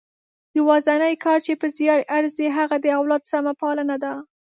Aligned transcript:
یوازنۍ 0.57 1.13
کار 1.25 1.39
چې 1.45 1.53
په 1.61 1.67
زیار 1.77 1.99
ارزي 2.17 2.47
هغه 2.57 2.77
د 2.81 2.87
اولاد 2.97 3.23
سمه 3.31 3.53
پالنه 3.61 3.97
ده. 4.03 4.13